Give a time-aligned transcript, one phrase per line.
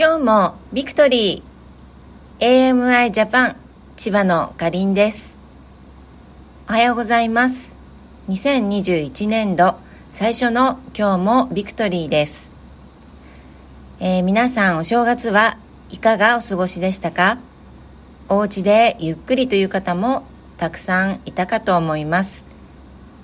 [0.00, 3.56] 今日もビクトリー AMI ジャパン
[3.96, 5.40] 千葉のかりんです。
[6.68, 7.76] おはようございます。
[8.28, 9.74] 2021年度
[10.12, 12.52] 最初の今日もビクトリーです、
[13.98, 15.58] えー、皆さんお正月は
[15.88, 17.38] いかがお過ごしでしたか？
[18.28, 20.22] お家でゆっくりという方も
[20.58, 22.44] たくさんいたかと思います。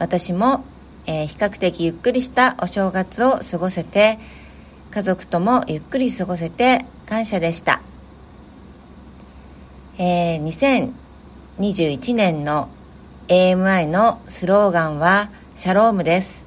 [0.01, 0.65] 私も、
[1.07, 4.19] えー、比較的ゆっくりしたお正月を過ごせて
[4.95, 7.83] 家族ともゆっくり過ごせて感謝でした、
[9.99, 10.87] えー、
[11.59, 12.69] 2021年の
[13.27, 16.47] AMI のスローガンはシャロームです。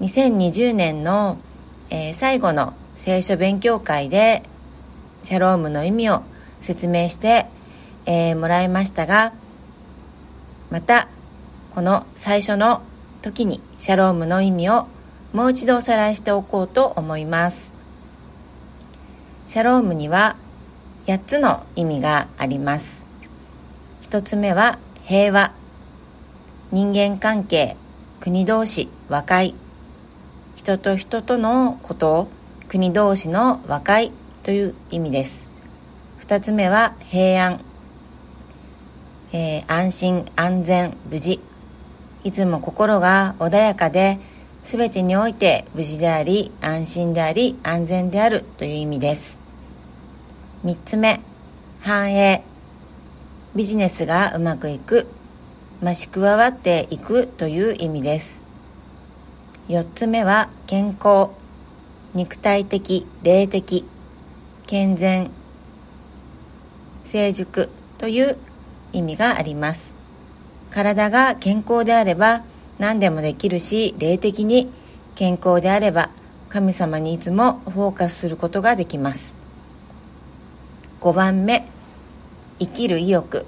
[0.00, 1.38] 2020年の、
[1.90, 4.44] えー、最後の聖書勉強会で
[5.24, 6.22] シャロームの意味を
[6.60, 7.46] 説明して、
[8.06, 9.32] えー、もらいましたが
[10.70, 11.08] また
[11.74, 12.82] この最初の
[13.22, 14.86] 時にシャロームの意味を
[15.32, 17.72] もう一度おさらいしておこうと思います。
[19.46, 20.36] シャロームには
[21.06, 23.06] 8つの意味があります。
[24.02, 25.52] 1つ目は平和。
[26.72, 27.76] 人間関係
[28.20, 29.54] 国同士和解。
[30.56, 32.28] 人と人とのことを
[32.68, 34.12] 国同士の和解
[34.42, 35.48] という意味です。
[36.22, 37.60] 2つ目は平安、
[39.32, 41.40] えー、安心安全無事。
[42.24, 44.18] いつも心が穏やかで
[44.62, 49.40] 全てにおいて無事であり安心であり安全であるという意味です。
[50.64, 51.20] 3つ目
[51.80, 52.44] 繁栄。
[53.54, 55.06] ビジネスがうまくいく
[55.82, 58.44] 増し加わっていくという意味です。
[59.68, 61.30] 4つ目は健康。
[62.12, 63.84] 肉体的霊的
[64.66, 65.30] 健全。
[67.02, 68.36] 成熟という
[68.92, 69.96] 意味があります。
[70.70, 72.44] 体が健康であれば
[72.80, 74.72] 何でもできるし霊的に
[75.14, 76.08] 健康であれば
[76.48, 79.36] 神様にいつもフォーカスすることができます。
[81.02, 81.68] 5番目
[82.58, 83.46] 生きる意欲。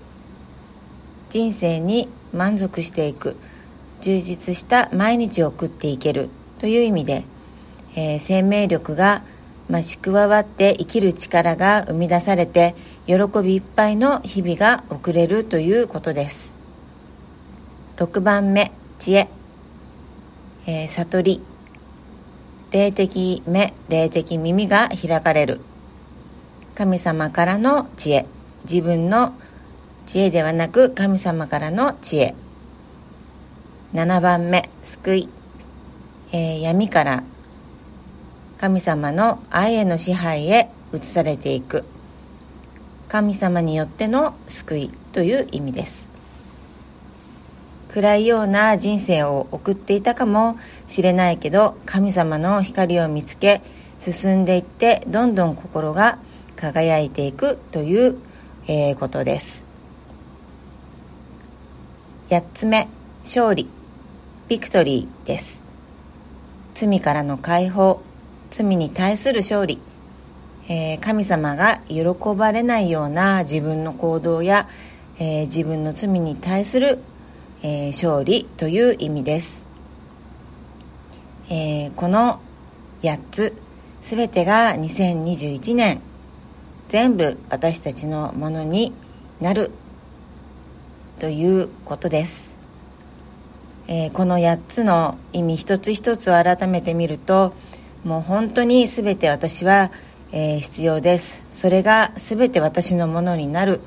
[1.31, 3.37] 人生に満足していく。
[4.03, 6.29] 充実した毎日を送っていける。
[6.61, 7.25] という意味で、
[7.97, 9.23] えー、生命力が
[9.69, 12.75] 増し加わって生きる力が生み出されて
[13.07, 16.59] 喜びいっぱいの日々が送れるということです。
[17.97, 18.71] 6番目
[19.02, 19.29] 知恵、
[20.64, 21.40] えー、悟り。
[22.70, 25.61] 霊的目霊的耳が開かれる。
[26.77, 28.27] 神様からの知恵。
[28.62, 29.35] 自分の
[30.07, 32.36] 知恵ではなく神様からの知恵。
[33.92, 35.29] 7番目救い、
[36.30, 37.24] えー、闇から。
[38.57, 41.85] 神様の愛への支配へ移されていく。
[43.08, 46.11] 神様によっての救いという意味です。
[47.92, 53.61] 暗いような人生を送っていたかもしれないけど神様の光を見つけ
[53.98, 56.19] 進んでいってどんどん心が
[56.57, 58.17] 輝いていくという、
[58.67, 59.64] えー、ことです。
[62.30, 62.89] 8つ目
[63.25, 63.69] 勝利。
[64.48, 65.61] ビクトリーです。
[66.74, 68.01] 罪からの解放。
[68.51, 69.80] 罪に対する勝利、
[70.69, 72.05] えー、神様が喜
[72.36, 74.69] ばれないような自分の行動や、
[75.19, 76.98] えー、自分の罪に対する
[77.62, 79.67] えー、勝利という意味です、
[81.48, 82.40] えー、この
[83.02, 83.55] 8つ
[84.00, 86.00] すべてが2021年
[86.89, 88.92] 全部私たちのものに
[89.40, 89.70] なる
[91.18, 92.58] ということです、
[93.86, 97.55] えー、この8つの意味一つ一つを改めてみると
[98.05, 99.92] もう本当に全て私は、
[100.33, 101.46] えー、必要です。
[101.50, 103.80] それが全て私のものになる。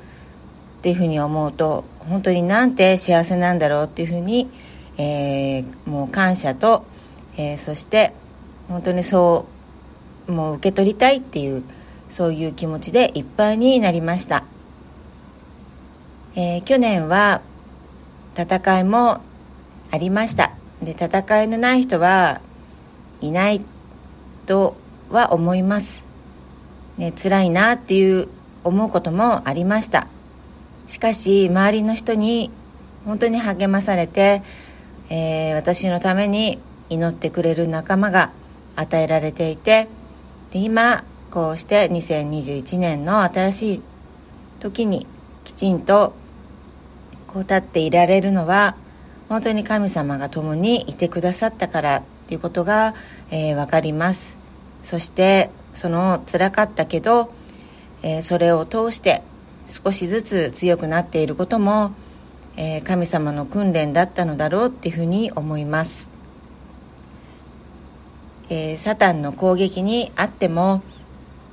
[0.86, 4.48] っていうふうに思うと本当になんて幸せなんだろうっていうふうに、
[4.98, 6.86] えー、もう感謝と、
[7.36, 8.12] えー、そして
[8.68, 9.48] 本当にそ
[10.28, 11.64] うもう受け取りたいっていう
[12.08, 14.44] そういう気持ちでいっぱいになりました、
[16.36, 17.42] えー、去年は
[18.38, 19.22] 戦いも
[19.90, 20.52] ありました。
[20.80, 22.40] で戦いのない人は
[23.20, 23.60] いない
[24.46, 24.76] と
[25.10, 26.06] は思います、
[26.96, 28.28] ね、辛いなっていう
[28.62, 30.06] 思うこともありました。
[30.86, 32.50] しかし周りの人に
[33.04, 34.42] 本当に励まされて、
[35.10, 38.32] えー、私のために祈ってくれる仲間が
[38.76, 39.88] 与えられていて
[40.52, 43.82] で今こうして2021年の新しい
[44.60, 45.06] 時に
[45.44, 46.14] きちんと
[47.26, 48.76] こう立っていられるのは
[49.28, 52.94] 本当に神様が共にいてくださったからっていうことが、
[53.30, 54.38] えー、分かります。
[54.82, 57.32] そしてその辛かったけど、
[58.02, 59.22] えー、それを通して
[59.66, 61.92] 少しずつ強くなっていることも、
[62.56, 66.08] えー、神様の訓練だったのだろうっていうふうに思います、
[68.48, 70.82] えー、サタンの攻撃にあっても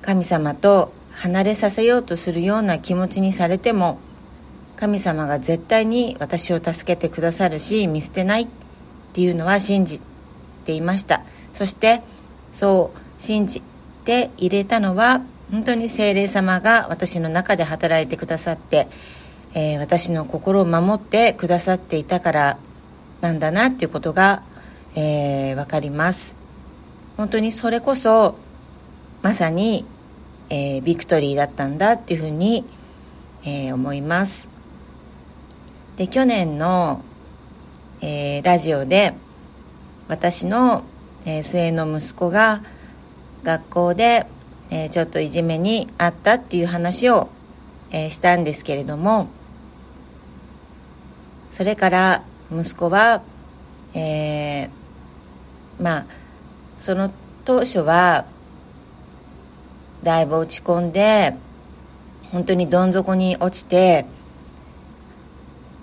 [0.02, 4.00] 神様と離れさせようとするような気持ちにされても
[4.76, 8.48] 神様が絶対に私を助けてくださるし見捨てないっ
[9.14, 10.02] ていうのは信じ
[10.66, 11.24] ていました。
[11.54, 12.02] そして
[12.52, 13.62] そう信じ
[14.06, 15.22] て入れたのは
[15.54, 18.88] 本当に精霊様が私の中で働いてくださって、
[19.54, 22.58] えー、私の心を守ってくださっていたから
[23.22, 24.42] なんだなっていうことが、
[24.96, 26.36] えー、分かります。
[27.18, 28.36] 本当にそれこそ
[29.22, 29.86] まさに、
[30.50, 32.66] えー、ビクトリーだったんだっていうふうに、
[33.44, 34.50] えー、思います。
[35.98, 37.04] で去年の、
[38.02, 39.14] えー、ラジオで
[40.08, 40.84] 私の、
[41.26, 42.64] えー、末の息子が
[43.44, 44.26] 学校で、
[44.70, 47.30] えー、ちょっといじめにあったっていう話を、
[47.92, 49.28] えー、したんですけれども
[51.52, 53.22] それから息子は、
[53.94, 54.70] えー、
[55.80, 56.06] まあ
[56.78, 57.12] その
[57.46, 58.26] 当初は
[60.04, 61.36] だいぶ落ち込んで
[62.32, 64.06] 本当にどん底に落ちて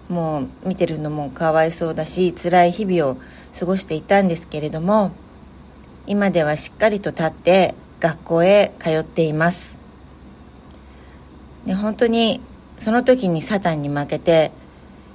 [0.08, 3.16] もう見てるのもかわいそうだし辛い日々を
[3.58, 5.12] 過ごしていたんですけれども
[6.06, 9.78] 今ではしっかりと立って学校へ通っています。
[11.66, 12.40] で本当に
[12.78, 14.52] その時にサタンに負けて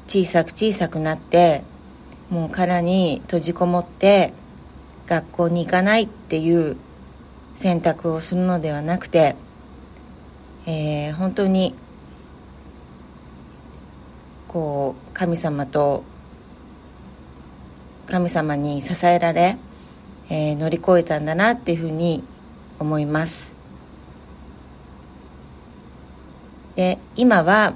[0.07, 1.63] 小さく小さくなって
[2.29, 4.33] もう殻に閉じこもって
[5.07, 6.77] 学校に行かないっていう
[7.55, 9.35] 選択をするのではなくて、
[10.67, 11.73] えー、本当に
[14.47, 16.03] こう神様と
[18.07, 19.57] 神様に支えられ、
[20.29, 22.23] えー、乗り越えたんだなっていうふうに
[22.79, 23.53] 思います。
[26.75, 27.73] で今は、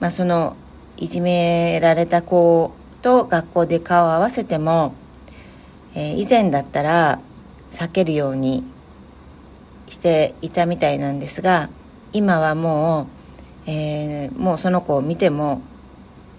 [0.00, 0.56] まあ、その
[0.96, 2.72] いじめられた子
[3.02, 4.94] と学校で顔を合わせても、
[5.94, 7.20] えー、以前だったら
[7.72, 8.62] 避けるように
[9.88, 11.68] していたみたいなんですが
[12.12, 13.24] 今はもう
[13.66, 15.62] えー、もうその子を見ても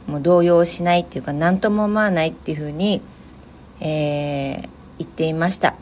[0.08, 3.02] もう動揺しないっていうか何とも思わないっていうふうに、
[3.80, 5.75] えー、言っていました。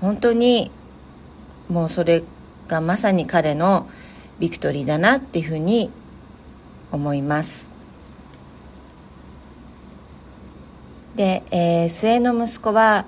[0.00, 0.70] 本当に
[1.68, 2.22] もうそれ
[2.68, 3.88] がまさに彼の
[4.38, 5.90] ビクトリーだなっていうふうに
[6.92, 7.70] 思います。
[11.16, 13.04] で、えー、末の息子は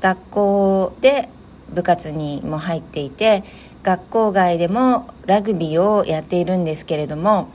[0.00, 1.28] 学校で
[1.74, 3.44] 部活にも入っていて
[3.82, 7.48] 学校外でもラグビーをやっているんですけれども、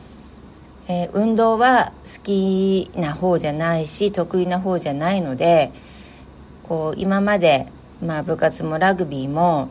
[0.88, 5.72] えー、運動は好きな方じゃないし得意な方じゃないので
[6.64, 7.66] こう今まで、
[8.02, 9.70] まあ、部活もラグビーも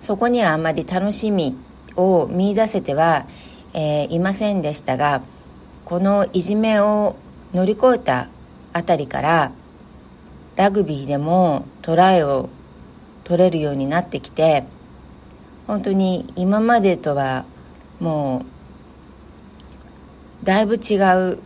[0.00, 1.56] そこにはあまり楽しみ
[1.96, 3.26] を見いだせては、
[3.72, 5.22] えー、いませんでしたが
[5.84, 7.16] このいじめを
[7.52, 8.28] 乗り越えた
[8.72, 9.52] あたりから
[10.56, 12.48] ラグビーでもトライを
[13.24, 14.64] 取れるようになってきて
[15.66, 17.46] 本当に今までとは
[17.98, 18.44] も
[20.42, 20.96] うだいぶ違
[21.30, 21.38] う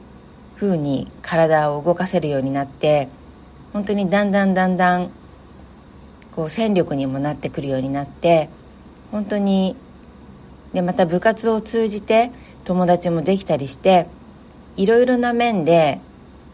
[0.57, 3.09] 風に体を動かせるようになって
[3.73, 5.11] 本当にだんだんだんだん
[6.39, 8.49] こう戦力にもなってくるようになって
[9.11, 9.75] 本当に
[10.73, 12.31] でまた部活を通じて
[12.63, 14.07] 友達もできたりして
[14.77, 15.99] いろいろな面で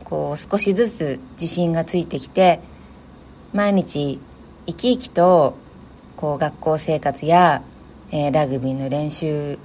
[0.05, 2.61] こう少しずつ自信がついてきて
[3.53, 4.19] 毎日
[4.65, 5.55] 生き生きと
[6.17, 7.63] こう学校生活や、
[8.11, 9.59] えー、ラグビーの練習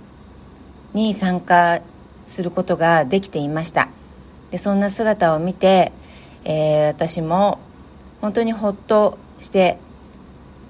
[0.94, 1.80] に参加
[2.28, 3.88] することができていました。
[4.52, 5.94] でそんな姿を見て、
[6.44, 7.60] えー、私も
[8.20, 9.78] 本当にほっとして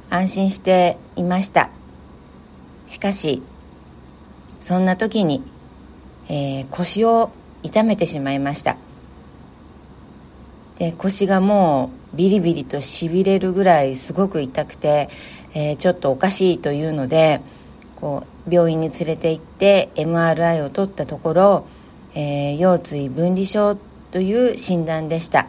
[0.09, 1.69] 安心していました。
[2.85, 3.43] しかし
[4.59, 5.43] そんな時に、
[6.27, 7.31] えー、腰を
[7.63, 8.77] 痛めてしまいました。
[10.77, 15.09] で腰がもうビリビリとしびれるぐらいすごく痛くて
[15.53, 17.41] えー、ちょっとおかしいというので
[17.95, 21.65] こう病院に連れて行って MRI を取ったところ、
[22.13, 23.77] えー、腰椎分離症
[24.11, 25.47] という診断でした。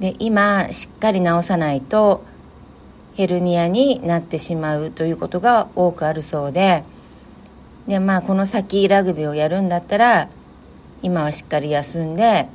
[0.00, 2.24] で今しっかり治さないと
[3.14, 6.84] ヘルニアになってしまうということが多くあるそうで
[7.86, 10.28] で、まあ、この先ラグビーをやるんだったら
[11.02, 12.48] 今はしっかり休んで、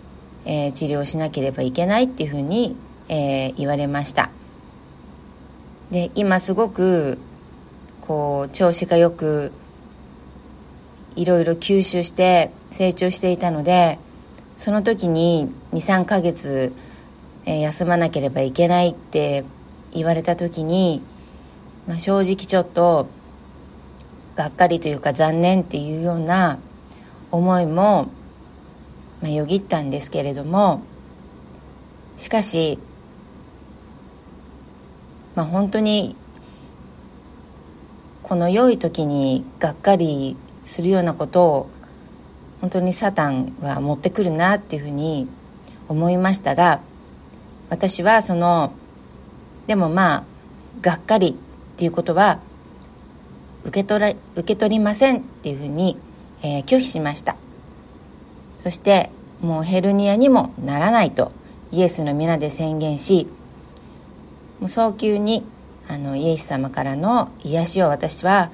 [0.46, 2.76] えー、治療しなければいけないっていうふうに、
[3.10, 4.30] えー、言われました。
[5.92, 7.18] で今すごく
[8.02, 9.52] こう調子がよく
[11.16, 14.00] いろいろ吸収して成長していたので
[14.56, 16.74] その時に23ヶ月、
[17.46, 19.46] えー、休まなければいけないって
[19.94, 21.02] 言われた時に、
[21.88, 23.08] まあ、正直ちょっと
[24.36, 26.60] がっかりというか残念っていうような
[27.32, 28.10] 思いも、
[29.22, 30.82] まあ、よぎったんですけれども
[32.18, 32.80] しかし
[35.38, 36.16] まあ、本当に
[38.24, 41.70] この良い時にがっかりするようなことを
[42.60, 45.28] 本当にサタンは持ってくるなっていうふうに
[45.88, 46.82] 思いましたが
[47.70, 48.74] 私はその
[49.68, 50.24] でもまあ
[50.82, 51.34] がっかりっ
[51.78, 52.40] ていうことは
[53.64, 55.98] 受け取ら受け取りませんっていうふうに、
[56.42, 57.36] えー、拒否しました。
[58.58, 61.32] そしてもうヘルニアにもならないと
[61.72, 63.28] イエスの皆で宣言し
[64.60, 65.44] もう早急に
[65.88, 68.52] あのイエス様からの癒しを私は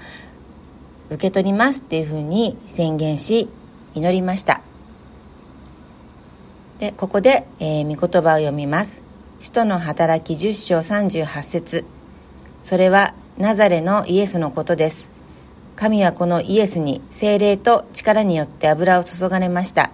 [1.09, 3.49] 受け取りますっていうふうに宣言し
[3.95, 4.61] 祈りました。
[6.79, 9.01] でここで、えー、御言葉を読みます。
[9.43, 11.83] 使徒の働き10章38節。
[12.63, 15.11] それはナザレのイエスのことです。
[15.75, 19.91] 神はこのイエスに精霊と力によって油を注がれました。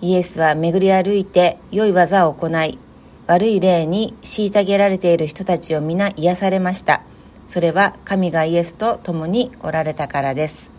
[0.00, 2.78] イエスは巡り歩いて良い技を行い
[3.26, 7.02] 悪い霊に虐げられている人たちを皆癒されました。
[7.48, 10.70] それは神がイエスと共におられたからです。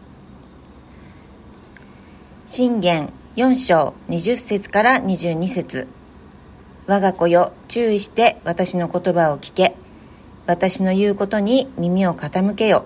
[2.46, 6.01] 信玄4章20節から22節。
[6.88, 9.76] 我が子よ注意して私の言葉を聞け。
[10.48, 12.86] 私の言うことに耳を傾けよ。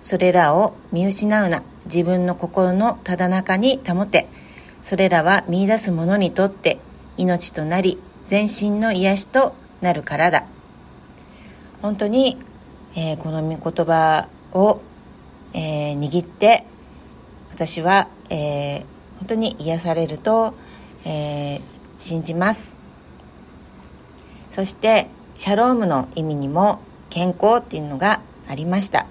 [0.00, 1.62] それらを見失うな。
[1.84, 4.26] 自分の心のただ中に保て。
[4.82, 6.78] それらは見出す者にとって
[7.16, 10.44] 命となり全身の癒しとなるからだ。
[11.82, 12.38] 本当に、
[12.94, 14.80] えー、この言葉を、
[15.52, 16.64] えー、握って
[17.50, 18.84] 私は、えー、
[19.18, 20.54] 本当に癒されると、
[21.04, 21.60] え
[21.98, 22.83] 信じます。
[24.54, 26.78] そしてシャロームの意味にも
[27.10, 29.08] 健康っていうのがありました。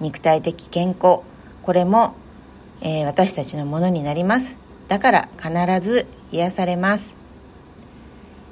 [0.00, 1.20] 肉体的健康。
[1.62, 2.14] これも、
[2.82, 4.58] え私たちのものになります。
[4.88, 7.16] だから必ず癒されます。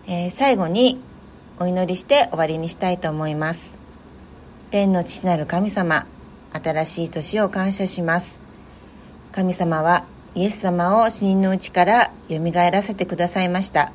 [0.07, 0.99] えー、最後に
[1.59, 3.77] お祈りして終わりにしたいと思います。
[4.71, 6.07] 天の父なる神様
[6.55, 8.41] 新しい年を感謝します。
[9.33, 13.93] 神様はイエス様を死人のうちからよみがえらせてくださいました。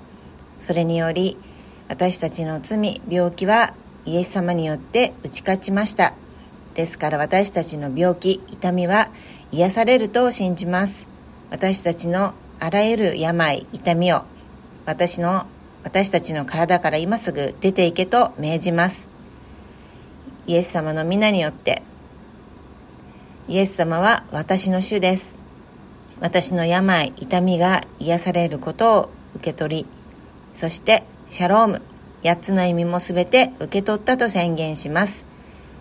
[0.60, 1.40] それにより
[1.88, 3.76] 私たちの罪病気は
[4.06, 6.14] イエス様によって打ち勝ちました。
[6.74, 9.10] ですから私たちの病気痛みは
[9.52, 11.08] 癒されると信じます。
[11.52, 14.24] 私たちのあらゆる病痛みを
[14.86, 15.46] 私の
[15.84, 19.08] 私たちの体から今すぐ出ていけと命じます。
[20.48, 21.84] イエス様の皆によって
[23.48, 25.38] イエス様は私の主です。
[26.20, 29.88] 私の病痛みが癒されることを受け取り
[30.54, 31.82] そしてシャローム
[32.24, 35.26] 8つの意味も全て受け取ったと宣言します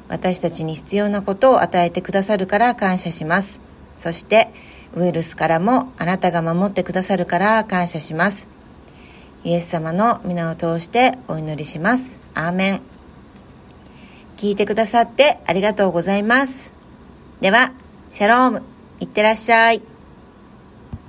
[0.09, 3.61] 私たちに必要なことを与えてくださるから感謝します
[3.99, 4.51] そして
[4.95, 8.55] ウイルスからもあなたが守ってくださるから感謝します
[9.45, 12.19] イエス様の皆を通してお祈りします。
[12.35, 12.81] アーメン。
[14.39, 16.73] 聞いてくださってありがとうございます。
[17.43, 17.73] では、
[18.09, 18.63] シャローム、
[19.01, 19.94] いってらっしゃい。